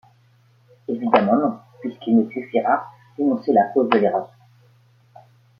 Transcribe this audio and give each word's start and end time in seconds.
Évidemment 0.87 1.35
non, 1.37 1.59
puisqu’il 1.81 2.17
me 2.17 2.27
suffira 2.31 2.89
d’énoncer 3.15 3.53
la 3.53 3.65
cause 3.71 3.87
de 3.89 3.99
l’erreur. 3.99 4.31